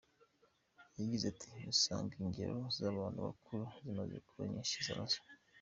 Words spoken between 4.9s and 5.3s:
na zo.